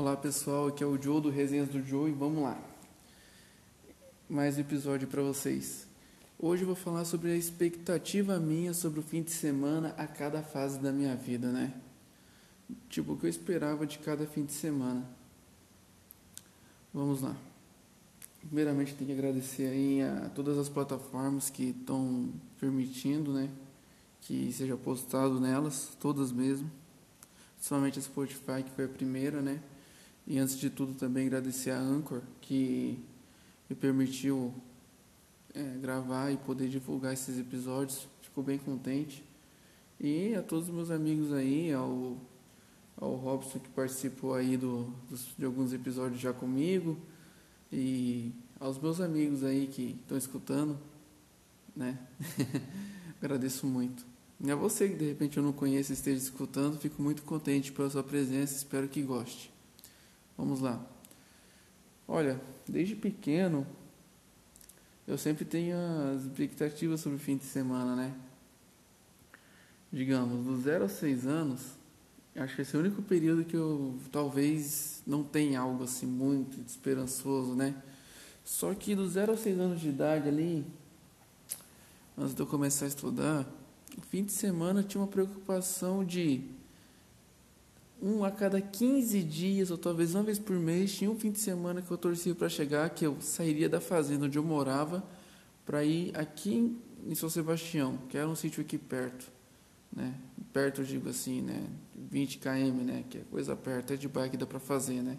Olá 0.00 0.16
pessoal, 0.16 0.68
aqui 0.68 0.82
é 0.82 0.86
o 0.86 0.96
Joe 1.00 1.20
do 1.20 1.28
Resenhas 1.28 1.68
do 1.68 1.84
Joe 1.84 2.10
e 2.10 2.14
vamos 2.14 2.42
lá. 2.42 2.58
Mais 4.30 4.56
um 4.56 4.62
episódio 4.62 5.06
para 5.06 5.20
vocês. 5.20 5.86
Hoje 6.38 6.62
eu 6.62 6.66
vou 6.66 6.74
falar 6.74 7.04
sobre 7.04 7.32
a 7.32 7.36
expectativa 7.36 8.40
minha 8.40 8.72
sobre 8.72 9.00
o 9.00 9.02
fim 9.02 9.22
de 9.22 9.30
semana 9.30 9.94
a 9.98 10.06
cada 10.06 10.42
fase 10.42 10.78
da 10.78 10.90
minha 10.90 11.14
vida, 11.14 11.52
né? 11.52 11.74
Tipo, 12.88 13.12
o 13.12 13.18
que 13.18 13.26
eu 13.26 13.28
esperava 13.28 13.86
de 13.86 13.98
cada 13.98 14.26
fim 14.26 14.46
de 14.46 14.52
semana. 14.52 15.04
Vamos 16.94 17.20
lá. 17.20 17.36
Primeiramente, 18.40 18.94
tenho 18.94 19.08
que 19.08 19.12
agradecer 19.12 19.66
aí 19.66 20.00
a 20.00 20.30
todas 20.30 20.56
as 20.56 20.70
plataformas 20.70 21.50
que 21.50 21.78
estão 21.78 22.32
permitindo, 22.58 23.34
né? 23.34 23.50
Que 24.22 24.50
seja 24.50 24.78
postado 24.78 25.38
nelas, 25.38 25.94
todas 26.00 26.32
mesmo. 26.32 26.70
Somente 27.60 27.98
a 27.98 28.02
Spotify, 28.02 28.62
que 28.64 28.70
foi 28.70 28.86
a 28.86 28.88
primeira, 28.88 29.42
né? 29.42 29.60
E 30.30 30.38
antes 30.38 30.56
de 30.56 30.70
tudo 30.70 30.94
também 30.94 31.26
agradecer 31.26 31.72
a 31.72 31.80
Anchor, 31.80 32.22
que 32.40 32.96
me 33.68 33.74
permitiu 33.74 34.54
é, 35.52 35.60
gravar 35.82 36.30
e 36.30 36.36
poder 36.36 36.68
divulgar 36.68 37.12
esses 37.12 37.36
episódios. 37.36 38.06
Fico 38.22 38.40
bem 38.40 38.56
contente. 38.56 39.24
E 39.98 40.32
a 40.36 40.40
todos 40.40 40.68
os 40.68 40.72
meus 40.72 40.88
amigos 40.88 41.32
aí, 41.32 41.72
ao, 41.72 42.16
ao 42.96 43.16
Robson 43.16 43.58
que 43.58 43.68
participou 43.70 44.34
aí 44.34 44.56
do, 44.56 44.94
dos, 45.10 45.34
de 45.36 45.44
alguns 45.44 45.72
episódios 45.72 46.20
já 46.20 46.32
comigo. 46.32 46.96
E 47.72 48.32
aos 48.60 48.78
meus 48.78 49.00
amigos 49.00 49.42
aí 49.42 49.66
que 49.66 49.98
estão 50.00 50.16
escutando, 50.16 50.78
né? 51.74 51.98
Agradeço 53.20 53.66
muito. 53.66 54.06
E 54.40 54.48
a 54.48 54.54
você 54.54 54.88
que 54.90 54.94
de 54.94 55.08
repente 55.08 55.38
eu 55.38 55.42
não 55.42 55.52
conheço 55.52 55.90
e 55.90 55.94
esteja 55.94 56.22
escutando, 56.22 56.78
fico 56.78 57.02
muito 57.02 57.22
contente 57.24 57.72
pela 57.72 57.90
sua 57.90 58.04
presença, 58.04 58.54
espero 58.54 58.86
que 58.86 59.02
goste. 59.02 59.50
Vamos 60.40 60.62
lá. 60.62 60.80
Olha, 62.08 62.40
desde 62.66 62.96
pequeno 62.96 63.66
eu 65.06 65.18
sempre 65.18 65.44
tenho 65.44 65.76
as 66.14 66.22
expectativas 66.22 67.02
sobre 67.02 67.16
o 67.16 67.20
fim 67.20 67.36
de 67.36 67.44
semana, 67.44 67.94
né? 67.94 68.14
Digamos, 69.92 70.46
dos 70.46 70.62
0 70.62 70.84
aos 70.84 70.92
6 70.92 71.26
anos, 71.26 71.74
acho 72.34 72.56
que 72.56 72.62
esse 72.62 72.74
é 72.74 72.78
o 72.78 72.80
único 72.80 73.02
período 73.02 73.44
que 73.44 73.54
eu 73.54 73.98
talvez 74.10 75.02
não 75.06 75.22
tenha 75.22 75.60
algo 75.60 75.84
assim 75.84 76.06
muito 76.06 76.58
esperançoso, 76.66 77.54
né? 77.54 77.74
Só 78.42 78.72
que 78.72 78.94
dos 78.94 79.12
0 79.12 79.32
aos 79.32 79.40
6 79.40 79.60
anos 79.60 79.78
de 79.78 79.90
idade 79.90 80.26
ali, 80.26 80.64
antes 82.16 82.34
de 82.34 82.40
eu 82.40 82.46
começar 82.46 82.86
a 82.86 82.88
estudar, 82.88 83.46
o 83.94 84.00
fim 84.00 84.24
de 84.24 84.32
semana 84.32 84.82
tinha 84.82 85.02
uma 85.02 85.06
preocupação 85.06 86.02
de 86.02 86.58
um 88.02 88.24
a 88.24 88.30
cada 88.30 88.60
15 88.60 89.22
dias, 89.22 89.70
ou 89.70 89.78
talvez 89.78 90.14
uma 90.14 90.22
vez 90.22 90.38
por 90.38 90.56
mês, 90.56 90.94
tinha 90.94 91.10
um 91.10 91.18
fim 91.18 91.30
de 91.30 91.38
semana 91.38 91.82
que 91.82 91.90
eu 91.90 91.98
torcia 91.98 92.34
para 92.34 92.48
chegar, 92.48 92.88
que 92.90 93.06
eu 93.06 93.16
sairia 93.20 93.68
da 93.68 93.80
fazenda 93.80 94.26
onde 94.26 94.38
eu 94.38 94.42
morava 94.42 95.04
para 95.66 95.84
ir 95.84 96.16
aqui 96.16 96.76
em 97.06 97.14
São 97.14 97.28
Sebastião, 97.28 97.98
que 98.08 98.16
era 98.16 98.28
um 98.28 98.34
sítio 98.34 98.62
aqui 98.62 98.78
perto, 98.78 99.30
né? 99.92 100.14
Perto, 100.52 100.80
eu 100.80 100.84
digo 100.84 101.08
assim, 101.08 101.40
né? 101.42 101.66
20 101.94 102.38
km, 102.38 102.84
né? 102.84 103.04
Que 103.08 103.18
é 103.18 103.20
coisa 103.30 103.54
perto, 103.54 103.92
é 103.92 103.96
de 103.96 104.08
bike 104.08 104.36
dá 104.36 104.46
para 104.46 104.58
fazer, 104.58 105.02
né? 105.02 105.16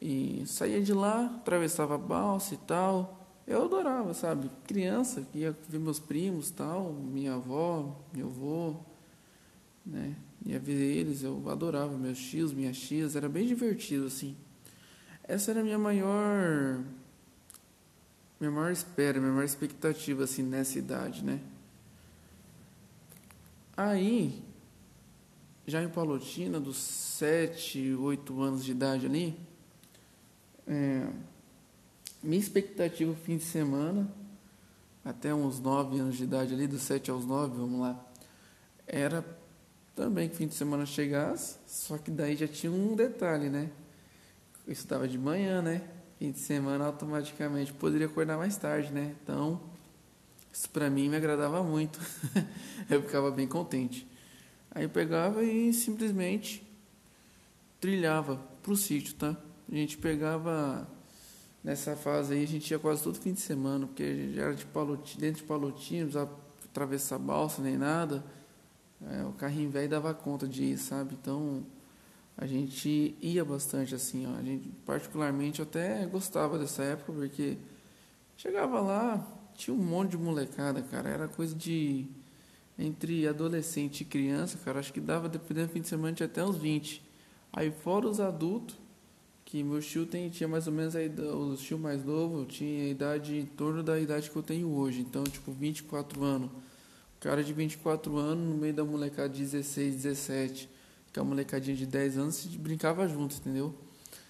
E 0.00 0.42
saía 0.46 0.82
de 0.82 0.92
lá, 0.92 1.26
atravessava 1.26 1.94
a 1.94 1.98
balsa 1.98 2.54
e 2.54 2.56
tal. 2.58 3.18
Eu 3.46 3.64
adorava, 3.64 4.14
sabe? 4.14 4.50
Criança, 4.64 5.26
ia 5.34 5.56
ver 5.68 5.78
meus 5.78 5.98
primos 5.98 6.50
tal, 6.50 6.92
minha 6.92 7.34
avó, 7.34 8.00
meu 8.12 8.28
avô, 8.28 8.76
né? 9.84 10.16
Ia 10.44 10.58
ver 10.58 10.72
eles, 10.72 11.22
eu 11.22 11.48
adorava 11.48 11.96
meus 11.96 12.18
tios, 12.18 12.52
minhas 12.52 12.76
tias, 12.76 13.14
era 13.14 13.28
bem 13.28 13.46
divertido 13.46 14.06
assim. 14.06 14.36
Essa 15.22 15.52
era 15.52 15.60
a 15.60 15.62
minha 15.62 15.78
maior 15.78 16.82
minha 18.40 18.50
maior 18.50 18.72
espera, 18.72 19.20
minha 19.20 19.30
maior 19.30 19.44
expectativa 19.44 20.24
assim 20.24 20.42
nessa 20.42 20.76
idade, 20.76 21.24
né? 21.24 21.40
Aí, 23.76 24.42
já 25.64 25.80
em 25.80 25.88
Palotina, 25.88 26.58
dos 26.58 26.76
7, 26.76 27.94
8 27.94 28.42
anos 28.42 28.64
de 28.64 28.72
idade 28.72 29.06
ali, 29.06 29.38
é, 30.66 31.06
minha 32.20 32.40
expectativa 32.40 33.14
fim 33.14 33.36
de 33.36 33.44
semana, 33.44 34.12
até 35.04 35.32
uns 35.32 35.60
9 35.60 36.00
anos 36.00 36.16
de 36.16 36.24
idade 36.24 36.52
ali, 36.52 36.66
dos 36.66 36.82
7 36.82 37.12
aos 37.12 37.24
9, 37.24 37.56
vamos 37.56 37.80
lá, 37.80 38.04
era 38.88 39.24
também 39.94 40.28
que 40.28 40.36
fim 40.36 40.46
de 40.46 40.54
semana 40.54 40.86
chegasse, 40.86 41.58
só 41.66 41.98
que 41.98 42.10
daí 42.10 42.36
já 42.36 42.48
tinha 42.48 42.72
um 42.72 42.96
detalhe, 42.96 43.48
né? 43.48 43.70
Eu 44.66 44.72
estava 44.72 45.06
de 45.06 45.18
manhã, 45.18 45.60
né? 45.60 45.82
Fim 46.18 46.30
de 46.30 46.38
semana 46.38 46.86
automaticamente 46.86 47.72
poderia 47.72 48.06
acordar 48.06 48.38
mais 48.38 48.56
tarde, 48.56 48.92
né? 48.92 49.14
Então, 49.22 49.60
isso 50.52 50.68
para 50.70 50.88
mim 50.88 51.08
me 51.08 51.16
agradava 51.16 51.62
muito. 51.62 51.98
eu 52.88 53.02
ficava 53.02 53.30
bem 53.30 53.46
contente. 53.46 54.06
Aí 54.70 54.84
eu 54.84 54.90
pegava 54.90 55.42
e 55.42 55.72
simplesmente 55.72 56.66
trilhava 57.80 58.36
pro 58.62 58.76
sítio, 58.76 59.14
tá? 59.14 59.36
A 59.70 59.74
gente 59.74 59.98
pegava 59.98 60.86
nessa 61.62 61.96
fase 61.96 62.34
aí, 62.34 62.44
a 62.44 62.46
gente 62.46 62.70
ia 62.70 62.78
quase 62.78 63.02
todo 63.02 63.18
fim 63.18 63.32
de 63.32 63.40
semana, 63.40 63.86
porque 63.86 64.32
já 64.34 64.42
era 64.44 64.54
de 64.54 64.64
palotinho, 64.66 65.20
dentro 65.20 65.42
de 65.42 65.48
palotinho, 65.48 66.04
não 66.04 66.10
precisava 66.10 66.40
atravessar 66.64 67.18
balsa 67.18 67.60
nem 67.60 67.76
nada. 67.76 68.24
É, 69.10 69.24
o 69.24 69.32
carrinho 69.32 69.70
velho 69.70 69.88
dava 69.88 70.14
conta 70.14 70.46
de 70.46 70.64
ir, 70.64 70.78
sabe? 70.78 71.16
Então 71.20 71.64
a 72.36 72.46
gente 72.46 73.16
ia 73.20 73.44
bastante 73.44 73.94
assim, 73.94 74.26
ó. 74.26 74.36
A 74.38 74.42
gente 74.42 74.68
particularmente 74.86 75.60
até 75.60 76.06
gostava 76.06 76.58
dessa 76.58 76.82
época 76.82 77.12
porque 77.12 77.58
chegava 78.36 78.80
lá, 78.80 79.26
tinha 79.54 79.74
um 79.74 79.82
monte 79.82 80.12
de 80.12 80.18
molecada, 80.18 80.82
cara. 80.82 81.08
Era 81.08 81.28
coisa 81.28 81.54
de 81.54 82.06
entre 82.78 83.26
adolescente 83.26 84.02
e 84.02 84.04
criança, 84.04 84.58
cara. 84.64 84.80
Acho 84.80 84.92
que 84.92 85.00
dava, 85.00 85.28
dependendo 85.28 85.68
do 85.68 85.72
fim 85.72 85.80
de 85.80 85.88
semana, 85.88 86.14
tinha 86.14 86.26
até 86.26 86.44
uns 86.44 86.56
20. 86.56 87.02
Aí 87.52 87.70
fora 87.70 88.08
os 88.08 88.18
adultos, 88.18 88.76
que 89.44 89.62
meu 89.62 89.80
tio 89.80 90.06
tem, 90.06 90.30
tinha 90.30 90.48
mais 90.48 90.66
ou 90.66 90.72
menos 90.72 90.96
a 90.96 91.02
idade, 91.02 91.28
o 91.28 91.54
tio 91.56 91.78
mais 91.78 92.02
novo 92.04 92.46
tinha 92.46 92.84
a 92.84 92.88
idade 92.88 93.36
em 93.36 93.44
torno 93.44 93.82
da 93.82 94.00
idade 94.00 94.30
que 94.30 94.36
eu 94.36 94.42
tenho 94.42 94.68
hoje. 94.70 95.00
Então, 95.00 95.22
tipo, 95.24 95.52
24 95.52 96.24
anos. 96.24 96.50
Cara 97.22 97.44
de 97.44 97.52
24 97.52 98.16
anos 98.16 98.48
no 98.48 98.56
meio 98.56 98.74
da 98.74 98.84
molecada 98.84 99.28
de 99.28 99.42
16, 99.42 99.94
17, 99.94 100.68
que 101.12 101.20
é 101.20 101.22
a 101.22 101.24
molecadinha 101.24 101.76
de 101.76 101.86
10 101.86 102.18
anos, 102.18 102.34
se 102.34 102.48
brincava 102.58 103.06
junto, 103.06 103.36
entendeu? 103.36 103.72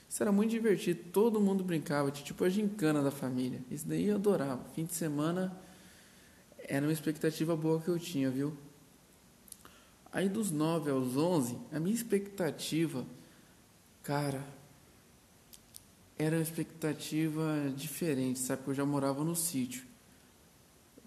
Isso 0.07 0.23
era 0.23 0.31
muito 0.31 0.51
divertido, 0.51 1.01
todo 1.11 1.41
mundo 1.41 1.65
brincava, 1.65 2.11
tipo 2.11 2.45
a 2.45 2.51
gincana 2.51 3.03
da 3.03 3.11
família. 3.11 3.61
Isso 3.71 3.89
daí 3.89 4.09
eu 4.09 4.17
adorava. 4.17 4.63
Fim 4.75 4.85
de 4.85 4.93
semana 4.93 5.59
era 6.59 6.85
uma 6.85 6.93
expectativa 6.93 7.57
boa 7.57 7.81
que 7.81 7.89
eu 7.89 7.99
tinha, 7.99 8.31
viu? 8.31 8.55
Aí 10.13 10.29
dos 10.29 10.51
9 10.51 10.91
aos 10.91 11.17
11, 11.17 11.57
a 11.73 11.81
minha 11.81 11.95
expectativa, 11.95 13.07
cara, 14.03 14.45
era 16.19 16.37
uma 16.37 16.43
expectativa 16.43 17.73
diferente, 17.75 18.39
sabe? 18.39 18.59
Porque 18.59 18.73
eu 18.73 18.75
já 18.75 18.85
morava 18.85 19.25
no 19.25 19.35
sítio. 19.35 19.92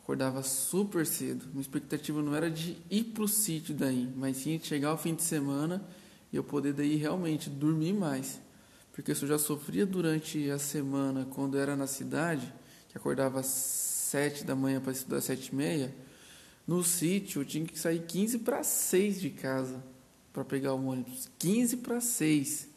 Acordava 0.05 0.43
super 0.43 1.03
cedo. 1.03 1.47
Minha 1.47 1.61
expectativa 1.61 2.21
não 2.21 2.35
era 2.35 2.47
de 2.47 2.77
ir 2.91 3.05
pro 3.05 3.27
sítio 3.27 3.73
daí, 3.73 4.07
mas 4.15 4.37
sim 4.37 4.55
de 4.59 4.67
chegar 4.67 4.89
ao 4.89 4.99
fim 4.99 5.15
de 5.15 5.23
semana 5.23 5.83
e 6.31 6.35
eu 6.35 6.43
poder 6.43 6.73
daí 6.73 6.95
realmente 6.95 7.49
dormir 7.49 7.91
mais. 7.91 8.39
Porque 8.93 9.15
se 9.15 9.23
eu 9.23 9.29
já 9.29 9.39
sofria 9.39 9.83
durante 9.83 10.47
a 10.51 10.59
semana 10.59 11.25
quando 11.31 11.57
era 11.57 11.75
na 11.75 11.87
cidade, 11.87 12.53
que 12.87 12.95
acordava 12.95 13.39
às 13.39 13.47
sete 13.47 14.43
da 14.43 14.55
manhã 14.55 14.79
para 14.79 14.91
estudar 14.91 15.17
às 15.17 15.23
sete 15.23 15.47
e 15.47 15.55
meia, 15.55 15.91
no 16.67 16.83
sítio 16.83 17.41
eu 17.41 17.45
tinha 17.45 17.65
que 17.65 17.79
sair 17.79 18.03
15 18.03 18.37
para 18.39 18.61
6 18.63 19.19
de 19.19 19.31
casa 19.31 19.83
para 20.31 20.45
pegar 20.45 20.75
o 20.75 20.85
ônibus. 20.85 21.27
15 21.39 21.77
para 21.77 21.99
6, 21.99 22.69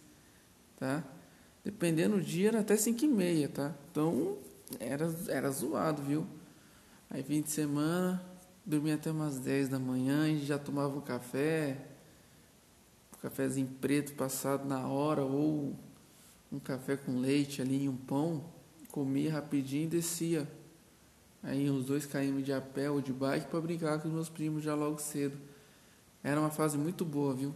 tá? 0.79 1.05
Dependendo 1.63 2.17
do 2.17 2.23
dia 2.23 2.49
era 2.49 2.61
até 2.61 2.75
5 2.75 3.05
e 3.05 3.09
meia, 3.09 3.51
tá? 3.51 3.75
Então 3.91 4.39
era, 4.81 5.15
era 5.29 5.51
zoado, 5.51 6.03
viu? 6.03 6.27
Aí 7.11 7.23
fim 7.23 7.41
de 7.41 7.51
semana, 7.51 8.23
dormia 8.67 8.97
até 8.97 9.11
umas 9.11 9.39
10 9.39 9.71
da 9.71 9.79
manhã 9.79 10.29
e 10.29 10.45
já 10.45 10.59
tomava 10.59 10.99
um 10.99 11.01
café, 11.01 11.79
um 13.17 13.21
cafezinho 13.23 13.67
preto 13.81 14.13
passado 14.13 14.69
na 14.69 14.87
hora, 14.87 15.25
ou 15.25 15.75
um 16.53 16.59
café 16.59 16.97
com 16.97 17.19
leite 17.19 17.63
ali 17.63 17.85
e 17.85 17.89
um 17.89 17.97
pão, 17.97 18.45
comia 18.91 19.33
rapidinho 19.33 19.85
e 19.85 19.89
descia. 19.89 20.47
Aí 21.43 21.71
uns 21.71 21.87
dois 21.87 22.05
caímos 22.05 22.45
de 22.45 22.53
a 22.53 22.61
pé 22.61 22.91
ou 22.91 23.01
de 23.01 23.13
bike 23.13 23.47
para 23.47 23.61
brincar 23.61 24.01
com 24.01 24.09
os 24.09 24.15
meus 24.15 24.29
primos 24.29 24.63
já 24.63 24.75
logo 24.75 24.99
cedo. 24.99 25.39
Era 26.23 26.39
uma 26.39 26.51
fase 26.51 26.77
muito 26.77 27.07
boa, 27.07 27.33
viu? 27.33 27.55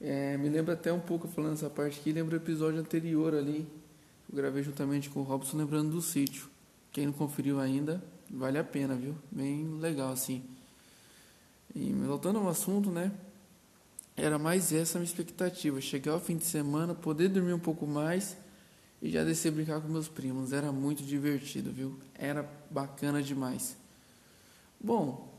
É, 0.00 0.38
me 0.38 0.48
lembra 0.48 0.72
até 0.72 0.92
um 0.92 1.00
pouco 1.00 1.28
falando 1.28 1.52
essa 1.52 1.68
parte 1.68 2.00
aqui, 2.00 2.12
lembra 2.12 2.34
o 2.34 2.38
episódio 2.38 2.80
anterior 2.80 3.34
ali, 3.34 3.68
eu 4.28 4.36
gravei 4.36 4.62
juntamente 4.62 5.10
com 5.10 5.20
o 5.20 5.22
Robson 5.22 5.58
lembrando 5.58 5.90
do 5.90 6.00
sítio. 6.00 6.48
Quem 6.90 7.06
não 7.06 7.12
conferiu 7.12 7.60
ainda, 7.60 8.02
vale 8.32 8.58
a 8.58 8.64
pena, 8.64 8.94
viu? 8.94 9.14
Bem 9.30 9.78
legal 9.78 10.12
assim. 10.12 10.42
E 11.74 11.92
voltando 11.92 12.38
ao 12.38 12.48
assunto, 12.48 12.90
né? 12.90 13.12
era 14.16 14.38
mais 14.38 14.72
essa 14.72 14.98
a 14.98 15.00
minha 15.00 15.08
expectativa, 15.08 15.80
chegar 15.80 16.12
ao 16.12 16.20
fim 16.20 16.36
de 16.36 16.44
semana, 16.44 16.94
poder 16.94 17.28
dormir 17.28 17.54
um 17.54 17.58
pouco 17.58 17.86
mais 17.86 18.36
e 19.00 19.10
já 19.10 19.24
descer 19.24 19.50
brincar 19.50 19.80
com 19.80 19.88
meus 19.88 20.08
primos. 20.08 20.52
Era 20.52 20.70
muito 20.70 21.02
divertido, 21.02 21.72
viu? 21.72 21.98
Era 22.14 22.48
bacana 22.70 23.22
demais. 23.22 23.76
Bom, 24.78 25.32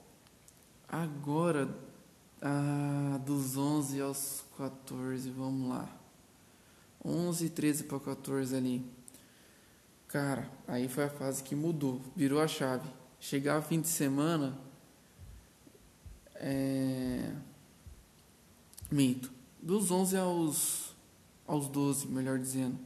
agora 0.87 1.69
ah, 2.41 3.19
dos 3.25 3.55
11 3.55 4.01
aos 4.01 4.43
14, 4.57 5.29
vamos 5.29 5.69
lá. 5.69 5.87
11, 7.05 7.49
13 7.49 7.83
para 7.83 7.99
14 7.99 8.55
ali. 8.55 8.85
Cara, 10.13 10.47
aí 10.67 10.87
foi 10.87 11.05
a 11.05 11.09
fase 11.09 11.41
que 11.41 11.55
mudou, 11.55 11.99
virou 12.15 12.39
a 12.39 12.47
chave. 12.47 12.87
Chegava 13.19 13.63
fim 13.63 13.81
de 13.81 13.87
semana, 13.87 14.55
é... 16.35 17.31
minto, 18.91 19.31
dos 19.59 19.89
11 19.89 20.15
aos, 20.17 20.95
aos 21.47 21.67
12, 21.67 22.05
melhor 22.09 22.37
dizendo. 22.37 22.77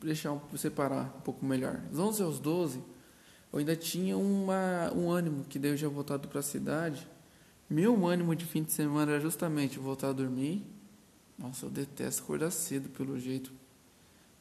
Deixar 0.00 0.40
separar 0.56 1.14
um 1.18 1.20
pouco 1.20 1.44
melhor. 1.44 1.76
Dos 1.90 1.98
11 1.98 2.22
aos 2.22 2.38
12, 2.38 2.82
eu 3.52 3.58
ainda 3.58 3.76
tinha 3.76 4.16
uma, 4.16 4.90
um 4.96 5.10
ânimo, 5.10 5.44
que 5.44 5.58
daí 5.58 5.72
eu 5.72 5.76
já 5.76 5.86
voltado 5.86 6.28
para 6.28 6.40
a 6.40 6.42
cidade. 6.42 7.06
Meu 7.68 8.06
ânimo 8.06 8.34
de 8.34 8.46
fim 8.46 8.62
de 8.62 8.72
semana 8.72 9.12
era 9.12 9.20
justamente 9.20 9.78
voltar 9.78 10.08
a 10.08 10.12
dormir. 10.14 10.64
Nossa, 11.38 11.66
eu 11.66 11.70
detesto 11.70 12.22
acordar 12.22 12.50
cedo 12.50 12.88
pelo 12.88 13.20
jeito. 13.20 13.52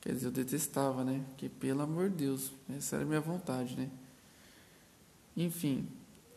Quer 0.03 0.11
dizer, 0.15 0.27
eu 0.27 0.31
detestava, 0.31 1.01
né? 1.01 1.23
Porque, 1.29 1.47
pelo 1.47 1.81
amor 1.81 2.09
de 2.09 2.25
Deus, 2.25 2.51
essa 2.75 2.97
era 2.97 3.05
a 3.05 3.07
minha 3.07 3.21
vontade, 3.21 3.77
né? 3.77 3.89
Enfim, 5.35 5.87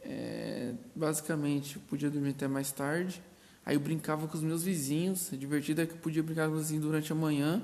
é, 0.04 0.72
basicamente, 0.94 1.74
eu 1.74 1.82
podia 1.88 2.08
dormir 2.08 2.30
até 2.30 2.46
mais 2.46 2.70
tarde. 2.70 3.20
Aí 3.64 3.74
eu 3.74 3.80
brincava 3.80 4.28
com 4.28 4.36
os 4.36 4.42
meus 4.44 4.62
vizinhos. 4.62 5.32
É 5.32 5.36
divertido 5.36 5.82
é 5.82 5.86
que 5.86 5.94
eu 5.94 5.98
podia 5.98 6.22
brincar 6.22 6.48
com 6.48 6.54
os 6.54 6.60
vizinhos 6.60 6.84
durante 6.84 7.10
a 7.10 7.16
manhã. 7.16 7.60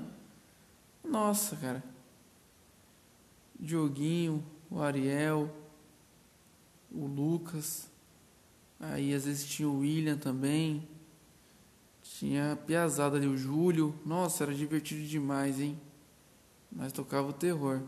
Nossa, 1.01 1.55
cara. 1.55 1.81
Dioguinho, 3.57 4.43
o 4.69 4.81
Ariel, 4.81 5.49
o 6.91 7.05
Lucas. 7.05 7.89
Aí 8.77 9.13
às 9.13 9.23
vezes 9.23 9.45
tinha 9.45 9.69
o 9.69 9.79
William 9.79 10.17
também. 10.17 10.85
Tinha 12.03 12.51
a 12.51 12.55
Piazada 12.57 13.15
ali, 13.15 13.25
o 13.25 13.37
Júlio. 13.37 13.95
Nossa, 14.05 14.43
era 14.43 14.53
divertido 14.53 15.01
demais, 15.07 15.61
hein? 15.61 15.79
Mas 16.75 16.91
tocava 16.91 17.27
o 17.27 17.33
terror. 17.33 17.81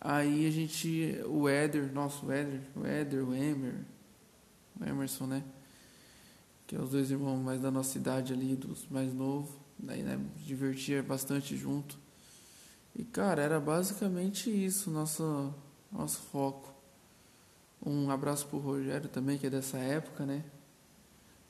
Aí 0.00 0.46
a 0.46 0.50
gente, 0.50 1.20
o 1.26 1.48
Éder, 1.48 1.92
nosso 1.92 2.30
Éder, 2.30 2.60
o 2.74 2.86
Éder, 2.86 3.28
o 3.28 3.34
Emer, 3.34 3.74
o 4.80 4.84
Emerson, 4.84 5.26
né? 5.26 5.44
Que 6.66 6.76
é 6.76 6.80
os 6.80 6.90
dois 6.90 7.10
irmãos 7.10 7.38
mais 7.38 7.60
da 7.60 7.70
nossa 7.70 7.98
idade 7.98 8.32
ali, 8.32 8.56
dos 8.56 8.88
mais 8.88 9.12
novos. 9.12 9.50
Daí, 9.78 10.02
né, 10.02 10.18
divertia 10.44 11.02
bastante 11.02 11.56
junto. 11.56 11.98
E, 12.94 13.04
cara, 13.04 13.42
era 13.42 13.60
basicamente 13.60 14.48
isso, 14.50 14.90
nosso, 14.90 15.52
nosso 15.90 16.20
foco. 16.20 16.72
Um 17.84 18.10
abraço 18.10 18.46
pro 18.46 18.58
Rogério 18.58 19.08
também, 19.08 19.38
que 19.38 19.46
é 19.46 19.50
dessa 19.50 19.76
época, 19.78 20.24
né? 20.24 20.44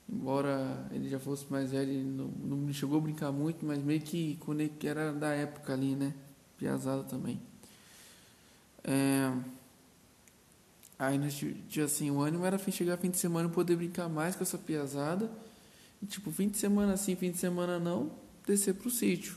Embora 0.09 0.87
ele 0.91 1.09
já 1.09 1.19
fosse 1.19 1.45
mais 1.49 1.71
velho, 1.71 1.91
ele 1.91 2.03
não, 2.03 2.27
não 2.27 2.73
chegou 2.73 2.97
a 2.97 3.01
brincar 3.01 3.31
muito, 3.31 3.65
mas 3.65 3.83
meio 3.83 4.01
que 4.01 4.37
era 4.83 5.13
da 5.13 5.29
época 5.33 5.73
ali, 5.73 5.95
né? 5.95 6.13
Piazada 6.63 7.03
também. 7.03 7.41
É... 8.85 9.33
Aí 10.97 11.17
nós 11.17 11.33
tinha 11.67 11.83
assim, 11.83 12.09
o 12.09 12.21
ânimo 12.21 12.45
era 12.45 12.57
chegar 12.57 12.95
fim 12.95 13.09
de 13.09 13.17
semana 13.17 13.49
e 13.49 13.51
poder 13.51 13.75
brincar 13.75 14.07
mais 14.07 14.33
com 14.33 14.43
essa 14.43 14.57
piazada. 14.57 15.29
E, 16.01 16.05
tipo, 16.05 16.31
fim 16.31 16.47
de 16.47 16.57
semana 16.57 16.95
sim, 16.95 17.17
fim 17.17 17.31
de 17.31 17.37
semana 17.37 17.77
não, 17.79 18.11
descer 18.47 18.75
pro 18.75 18.89
sítio. 18.89 19.35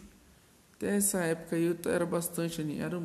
Até 0.76 0.96
essa 0.96 1.19
época 1.19 1.56
aí 1.56 1.64
eu 1.64 1.90
era 1.90 2.06
bastante 2.06 2.62
era 2.78 3.02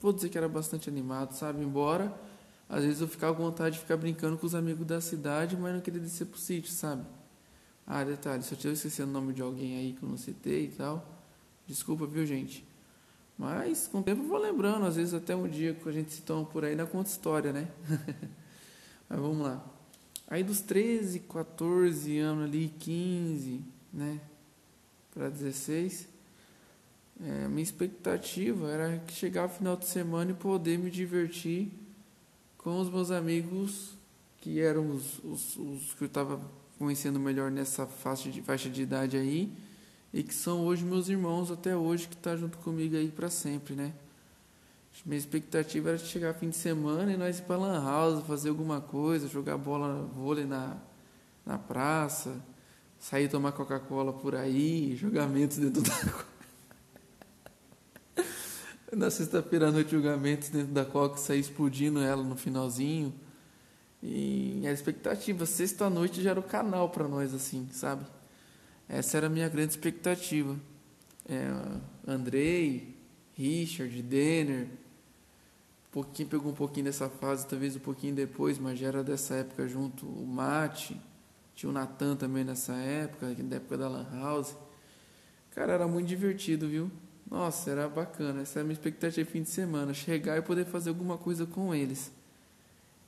Vou 0.00 0.12
dizer 0.12 0.30
que 0.30 0.38
era 0.38 0.48
bastante 0.48 0.88
animado, 0.88 1.34
sabe? 1.34 1.62
Embora 1.62 2.12
às 2.68 2.82
vezes 2.82 3.00
eu 3.00 3.06
ficava 3.06 3.36
com 3.36 3.44
vontade 3.44 3.76
de 3.76 3.82
ficar 3.82 3.96
brincando 3.96 4.36
com 4.36 4.46
os 4.46 4.54
amigos 4.54 4.84
da 4.84 5.00
cidade, 5.00 5.56
mas 5.56 5.74
não 5.74 5.80
queria 5.80 6.00
descer 6.00 6.26
pro 6.26 6.40
sítio, 6.40 6.72
sabe? 6.72 7.04
Ah, 7.86 8.02
detalhe, 8.02 8.42
eu 8.42 8.52
estiver 8.52 8.72
esquecendo 8.72 9.10
o 9.10 9.12
nome 9.12 9.32
de 9.32 9.42
alguém 9.42 9.76
aí 9.76 9.92
que 9.92 10.02
eu 10.02 10.08
não 10.08 10.16
citei 10.16 10.64
e 10.64 10.68
tal, 10.68 11.06
desculpa, 11.68 12.06
viu, 12.06 12.26
gente? 12.26 12.69
Mas 13.40 13.88
com 13.88 14.00
o 14.00 14.02
tempo 14.02 14.22
eu 14.22 14.28
vou 14.28 14.36
lembrando, 14.36 14.84
às 14.84 14.96
vezes 14.96 15.14
até 15.14 15.34
um 15.34 15.48
dia 15.48 15.72
que 15.72 15.88
a 15.88 15.92
gente 15.92 16.12
se 16.12 16.20
toma 16.20 16.44
por 16.44 16.62
aí 16.62 16.74
na 16.74 16.84
conta 16.84 17.08
história, 17.08 17.54
né? 17.54 17.68
Mas 19.08 19.18
vamos 19.18 19.38
lá. 19.38 19.64
Aí 20.28 20.44
dos 20.44 20.60
13, 20.60 21.20
14 21.20 22.18
anos 22.18 22.44
ali, 22.44 22.70
15, 22.78 23.64
né? 23.94 24.20
Para 25.14 25.30
16, 25.30 26.06
é, 27.24 27.48
minha 27.48 27.62
expectativa 27.62 28.70
era 28.70 28.98
que 29.06 29.14
chegar 29.14 29.48
final 29.48 29.74
de 29.74 29.86
semana 29.86 30.32
e 30.32 30.34
poder 30.34 30.78
me 30.78 30.90
divertir 30.90 31.72
com 32.58 32.78
os 32.78 32.90
meus 32.90 33.10
amigos 33.10 33.94
que 34.42 34.60
eram 34.60 34.90
os, 34.90 35.18
os, 35.24 35.56
os 35.56 35.94
que 35.94 36.02
eu 36.02 36.08
estava 36.08 36.38
conhecendo 36.78 37.18
melhor 37.18 37.50
nessa 37.50 37.86
faixa 37.86 38.28
de, 38.30 38.42
faixa 38.42 38.68
de 38.68 38.82
idade 38.82 39.16
aí 39.16 39.50
e 40.12 40.22
que 40.22 40.34
são 40.34 40.64
hoje 40.66 40.84
meus 40.84 41.08
irmãos 41.08 41.50
até 41.50 41.76
hoje 41.76 42.08
que 42.08 42.16
tá 42.16 42.36
junto 42.36 42.58
comigo 42.58 42.96
aí 42.96 43.08
para 43.08 43.30
sempre, 43.30 43.74
né? 43.74 43.92
Minha 45.06 45.18
expectativa 45.18 45.90
era 45.90 45.98
chegar 45.98 46.34
fim 46.34 46.50
de 46.50 46.56
semana 46.56 47.10
e 47.12 47.16
nós 47.16 47.38
ir 47.38 47.42
para 47.42 47.56
lan 47.56 47.82
house, 47.82 48.26
fazer 48.26 48.50
alguma 48.50 48.80
coisa, 48.80 49.28
jogar 49.28 49.56
bola, 49.56 50.02
vôlei 50.14 50.44
na, 50.44 50.76
na 51.46 51.56
praça, 51.56 52.36
sair 52.98 53.28
tomar 53.28 53.52
Coca-Cola 53.52 54.12
por 54.12 54.34
aí, 54.34 54.94
jogamentos 54.96 55.56
dentro 55.56 55.80
da 55.80 56.24
na 58.94 59.10
sexta-feira 59.10 59.68
à 59.68 59.70
noite 59.70 59.90
jogamentos 59.92 60.50
dentro 60.50 60.72
da 60.72 60.84
Coca, 60.84 61.16
sair 61.16 61.40
explodindo 61.40 62.00
ela 62.00 62.22
no 62.22 62.36
finalzinho. 62.36 63.14
E 64.02 64.62
a 64.66 64.72
expectativa, 64.72 65.46
sexta 65.46 65.88
noite 65.88 66.22
já 66.22 66.30
era 66.30 66.40
o 66.40 66.42
canal 66.42 66.90
para 66.90 67.06
nós 67.06 67.32
assim, 67.32 67.68
sabe? 67.70 68.04
Essa 68.92 69.18
era 69.18 69.28
a 69.28 69.30
minha 69.30 69.48
grande 69.48 69.70
expectativa. 69.70 70.58
É, 71.28 71.48
Andrei, 72.04 72.96
Richard, 73.34 74.02
Denner, 74.02 74.64
um 74.64 75.92
pouquinho 75.92 76.28
pegou 76.28 76.50
um 76.50 76.54
pouquinho 76.54 76.86
dessa 76.86 77.08
fase, 77.08 77.46
talvez 77.46 77.76
um 77.76 77.80
pouquinho 77.80 78.16
depois, 78.16 78.58
mas 78.58 78.80
já 78.80 78.88
era 78.88 79.04
dessa 79.04 79.36
época 79.36 79.68
junto 79.68 80.04
o 80.06 80.26
Mate, 80.26 81.00
tinha 81.54 81.70
o 81.70 81.72
Natan 81.72 82.16
também 82.16 82.42
nessa 82.42 82.72
época, 82.74 83.32
da 83.32 83.56
época 83.56 83.78
da 83.78 83.88
Lan 83.88 84.08
House. 84.12 84.56
Cara, 85.54 85.72
era 85.74 85.86
muito 85.86 86.08
divertido, 86.08 86.68
viu? 86.68 86.90
Nossa, 87.30 87.70
era 87.70 87.88
bacana. 87.88 88.42
Essa 88.42 88.58
era 88.58 88.62
a 88.62 88.66
minha 88.66 88.74
expectativa 88.74 89.24
de 89.24 89.30
fim 89.30 89.44
de 89.44 89.50
semana, 89.50 89.94
chegar 89.94 90.36
e 90.36 90.42
poder 90.42 90.64
fazer 90.64 90.88
alguma 90.88 91.16
coisa 91.16 91.46
com 91.46 91.72
eles. 91.72 92.10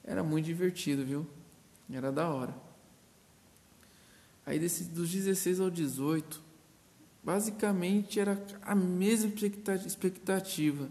Era 0.05 0.23
muito 0.23 0.45
divertido, 0.45 1.05
viu? 1.05 1.27
Era 1.93 2.13
da 2.13 2.29
hora. 2.29 2.55
Aí 4.45 4.59
desse, 4.59 4.85
dos 4.85 5.11
16 5.11 5.61
ao 5.61 5.71
18, 5.71 6.41
basicamente 7.23 8.19
era 8.19 8.43
a 8.63 8.75
mesma 8.75 9.33
expectativa. 9.87 10.89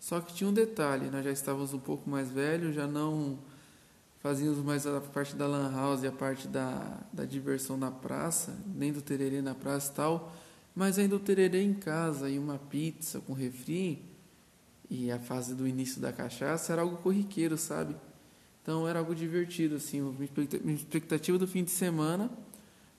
Só 0.00 0.20
que 0.20 0.32
tinha 0.32 0.48
um 0.48 0.52
detalhe, 0.52 1.10
nós 1.10 1.24
já 1.24 1.32
estávamos 1.32 1.74
um 1.74 1.78
pouco 1.78 2.08
mais 2.08 2.30
velhos, 2.30 2.74
já 2.74 2.86
não 2.86 3.38
fazíamos 4.20 4.58
mais 4.58 4.86
a 4.86 5.00
parte 5.00 5.36
da 5.36 5.46
lan 5.46 5.70
house 5.72 6.02
e 6.02 6.06
a 6.06 6.12
parte 6.12 6.48
da, 6.48 7.00
da 7.12 7.24
diversão 7.24 7.76
na 7.76 7.90
praça, 7.90 8.56
nem 8.66 8.92
do 8.92 9.02
tererê 9.02 9.42
na 9.42 9.54
praça 9.54 9.92
e 9.92 9.94
tal, 9.94 10.32
mas 10.74 10.98
ainda 10.98 11.16
o 11.16 11.20
tererê 11.20 11.62
em 11.62 11.74
casa 11.74 12.30
e 12.30 12.38
uma 12.38 12.58
pizza 12.58 13.20
com 13.20 13.32
refri 13.32 14.02
e 14.88 15.10
a 15.10 15.18
fase 15.18 15.54
do 15.54 15.66
início 15.66 16.00
da 16.00 16.12
cachaça 16.12 16.72
era 16.72 16.82
algo 16.82 16.96
corriqueiro, 16.98 17.58
sabe? 17.58 17.94
Então 18.62 18.88
era 18.88 18.98
algo 18.98 19.14
divertido, 19.14 19.76
assim, 19.76 20.00
minha 20.00 20.76
expectativa 20.76 21.36
do 21.36 21.46
fim 21.46 21.64
de 21.64 21.70
semana 21.70 22.30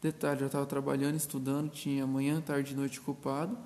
Detalhe, 0.02 0.42
eu 0.42 0.48
estava 0.48 0.66
trabalhando, 0.66 1.16
estudando, 1.18 1.70
tinha 1.70 2.08
manhã, 2.08 2.40
tarde 2.40 2.74
e 2.74 2.76
noite 2.76 3.00
ocupado. 3.00 3.58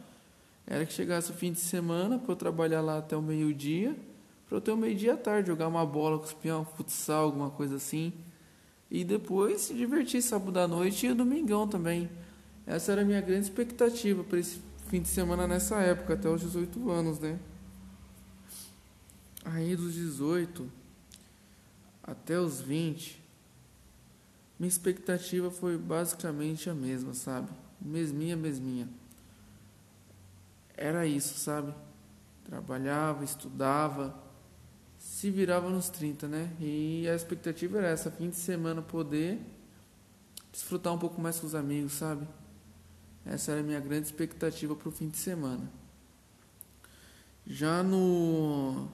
Era 0.66 0.84
que 0.86 0.92
chegasse 0.92 1.30
o 1.30 1.34
fim 1.34 1.52
de 1.52 1.60
semana 1.60 2.18
para 2.18 2.32
eu 2.32 2.36
trabalhar 2.36 2.82
lá 2.82 2.98
até 2.98 3.16
o 3.16 3.22
meio-dia, 3.22 3.96
para 4.48 4.58
eu 4.58 4.62
ter 4.62 4.72
o 4.72 4.78
meio-dia 4.78 5.13
à 5.13 5.18
tarde, 5.18 5.50
jogar 5.50 5.68
uma 5.68 5.86
bola 5.86 6.18
com 6.18 6.25
os 6.25 6.34
peão, 6.34 6.66
futsal, 6.66 7.25
alguma 7.25 7.52
coisa 7.52 7.75
assim. 7.75 8.13
E 8.90 9.04
depois 9.04 9.62
se 9.62 9.74
divertir 9.75 10.22
sábado 10.24 10.58
à 10.58 10.68
noite 10.68 11.06
e 11.06 11.12
o 11.12 11.16
domingão 11.16 11.68
também. 11.68 12.10
Essa 12.66 12.94
era 12.94 13.02
a 13.02 13.06
minha 13.06 13.22
grande 13.22 13.44
expectativa 13.44 14.24
para 14.24 14.40
esse 14.40 14.60
fim 14.88 15.02
de 15.02 15.10
semana 15.10 15.46
nessa 15.46 15.80
época, 15.82 16.13
até 16.13 16.30
os 16.30 16.42
18 16.42 16.90
anos, 16.90 17.20
né? 17.20 17.38
Aí 19.46 19.75
dos 19.75 19.94
18 19.94 20.70
até 22.04 22.40
os 22.40 22.60
20, 22.60 23.23
minha 24.63 24.70
expectativa 24.70 25.51
foi 25.51 25.77
basicamente 25.77 26.70
a 26.70 26.74
mesma, 26.74 27.13
sabe? 27.13 27.50
Mesminha, 27.82 28.38
mesminha. 28.38 28.88
Era 30.77 31.05
isso, 31.05 31.38
sabe? 31.38 31.74
Trabalhava, 32.46 33.25
estudava, 33.25 34.17
se 34.98 35.29
virava 35.29 35.70
nos 35.70 35.89
30, 35.89 36.29
né? 36.29 36.50
E 36.62 37.05
a 37.10 37.13
expectativa 37.13 37.79
era 37.79 37.88
essa, 37.89 38.10
fim 38.10 38.29
de 38.29 38.38
semana 38.38 38.82
poder 38.82 39.38
desfrutar 40.50 40.93
um 40.93 40.98
pouco 40.98 41.20
mais 41.20 41.41
com 41.41 41.46
os 41.48 41.55
amigos, 41.55 41.91
sabe? 41.91 42.25
Essa 43.25 43.51
era 43.51 43.60
a 43.60 43.63
minha 43.63 43.82
grande 43.82 44.05
expectativa 44.05 44.74
para 44.77 44.88
o 44.88 44.91
fim 44.93 45.10
de 45.10 45.17
semana. 45.17 45.70
Já 47.46 47.84
no. 47.84 48.88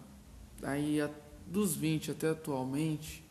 Aí, 0.63 0.97
dos 1.45 1.75
20 1.75 2.09
até 2.09 2.31
atualmente, 2.31 3.23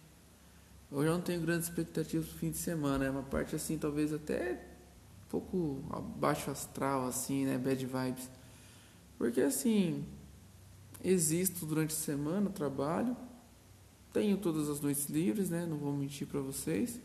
eu 0.91 1.05
já 1.05 1.11
não 1.11 1.21
tenho 1.21 1.41
grandes 1.43 1.69
expectativas 1.69 2.27
para 2.27 2.37
o 2.37 2.39
fim 2.39 2.51
de 2.51 2.57
semana. 2.57 3.05
É 3.05 3.11
uma 3.11 3.23
parte 3.23 3.55
assim, 3.55 3.77
talvez 3.77 4.13
até 4.13 4.53
um 5.27 5.31
pouco 5.31 5.85
abaixo 5.91 6.51
astral, 6.51 7.07
assim, 7.07 7.45
né? 7.45 7.59
Bad 7.59 7.85
vibes. 7.85 8.31
Porque 9.19 9.41
assim, 9.41 10.05
existo 11.05 11.67
durante 11.67 11.93
a 11.93 11.99
semana, 11.99 12.49
trabalho, 12.49 13.17
tenho 14.13 14.39
todas 14.39 14.69
as 14.69 14.81
noites 14.81 15.07
livres, 15.09 15.51
né? 15.51 15.67
Não 15.67 15.77
vou 15.77 15.93
mentir 15.93 16.27
para 16.27 16.41
vocês. 16.41 17.01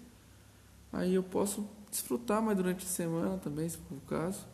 Aí 0.92 1.14
eu 1.14 1.24
posso 1.24 1.68
desfrutar 1.90 2.42
mais 2.42 2.56
durante 2.58 2.86
a 2.86 2.90
semana 2.90 3.38
também, 3.38 3.68
se 3.68 3.78
for 3.78 3.96
o 3.96 4.02
caso. 4.02 4.48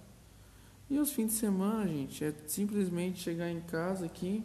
E 0.89 0.97
os 0.97 1.11
fins 1.11 1.27
de 1.27 1.33
semana, 1.33 1.87
gente, 1.87 2.23
é 2.23 2.33
simplesmente 2.47 3.19
chegar 3.19 3.51
em 3.51 3.61
casa 3.61 4.05
aqui, 4.05 4.43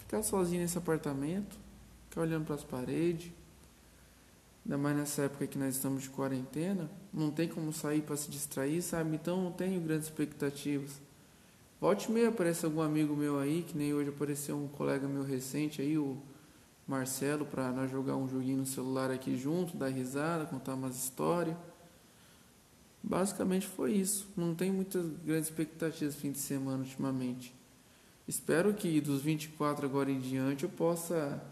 ficar 0.00 0.22
sozinho 0.22 0.60
nesse 0.60 0.76
apartamento, 0.76 1.58
ficar 2.10 2.20
olhando 2.20 2.44
para 2.44 2.56
as 2.56 2.64
paredes. 2.64 3.32
Ainda 4.64 4.78
mais 4.78 4.96
nessa 4.96 5.22
época 5.22 5.46
que 5.46 5.58
nós 5.58 5.74
estamos 5.74 6.04
de 6.04 6.10
quarentena, 6.10 6.88
não 7.12 7.30
tem 7.30 7.48
como 7.48 7.72
sair 7.72 8.02
para 8.02 8.16
se 8.16 8.30
distrair, 8.30 8.80
sabe? 8.80 9.16
Então 9.16 9.42
não 9.42 9.52
tenho 9.52 9.80
grandes 9.80 10.06
expectativas. 10.06 11.00
Volte 11.80 12.08
e 12.08 12.12
meia 12.12 12.28
aparece 12.28 12.64
algum 12.64 12.80
amigo 12.80 13.16
meu 13.16 13.40
aí, 13.40 13.64
que 13.64 13.76
nem 13.76 13.92
hoje 13.92 14.10
apareceu 14.10 14.56
um 14.56 14.68
colega 14.68 15.08
meu 15.08 15.24
recente 15.24 15.82
aí, 15.82 15.98
o 15.98 16.16
Marcelo, 16.86 17.44
para 17.44 17.72
nós 17.72 17.90
jogar 17.90 18.16
um 18.16 18.28
joguinho 18.28 18.58
no 18.58 18.66
celular 18.66 19.10
aqui 19.10 19.36
junto, 19.36 19.76
dar 19.76 19.88
risada, 19.88 20.44
contar 20.44 20.74
umas 20.74 20.96
histórias. 20.96 21.56
Basicamente 23.02 23.66
foi 23.66 23.94
isso. 23.94 24.28
Não 24.36 24.54
tenho 24.54 24.74
muitas 24.74 25.04
grandes 25.24 25.48
expectativas 25.48 26.14
fim 26.14 26.30
de 26.30 26.38
semana 26.38 26.84
ultimamente. 26.84 27.52
Espero 28.28 28.72
que 28.72 29.00
dos 29.00 29.20
24 29.20 29.84
agora 29.84 30.10
em 30.10 30.20
diante 30.20 30.62
eu 30.62 30.70
possa 30.70 31.42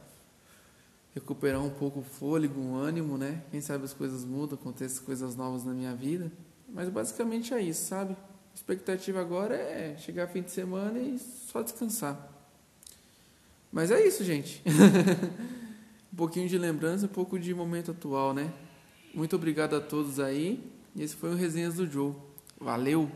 recuperar 1.14 1.62
um 1.62 1.70
pouco 1.70 2.00
o 2.00 2.02
fôlego, 2.02 2.60
o 2.60 2.76
ânimo, 2.76 3.18
né? 3.18 3.42
Quem 3.50 3.60
sabe 3.60 3.84
as 3.84 3.92
coisas 3.92 4.24
mudam, 4.24 4.58
acontecem 4.58 5.04
coisas 5.04 5.34
novas 5.34 5.64
na 5.64 5.72
minha 5.72 5.94
vida. 5.94 6.30
Mas 6.68 6.88
basicamente 6.88 7.52
é 7.52 7.60
isso, 7.60 7.86
sabe? 7.86 8.12
A 8.12 8.54
expectativa 8.54 9.20
agora 9.20 9.54
é 9.54 9.96
chegar 9.98 10.28
fim 10.28 10.42
de 10.42 10.50
semana 10.50 10.98
e 10.98 11.18
só 11.18 11.62
descansar. 11.62 12.28
Mas 13.72 13.90
é 13.90 14.06
isso, 14.06 14.24
gente. 14.24 14.62
um 16.12 16.16
pouquinho 16.16 16.48
de 16.48 16.58
lembrança, 16.58 17.06
um 17.06 17.08
pouco 17.08 17.38
de 17.38 17.54
momento 17.54 17.90
atual, 17.90 18.34
né? 18.34 18.52
Muito 19.14 19.34
obrigado 19.36 19.74
a 19.74 19.80
todos 19.80 20.20
aí. 20.20 20.62
Esse 20.96 21.14
foi 21.16 21.30
o 21.30 21.34
Resenhas 21.34 21.74
do 21.74 21.86
Joe. 21.86 22.14
Valeu! 22.60 23.10